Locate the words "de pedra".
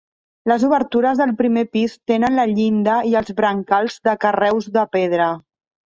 4.79-5.29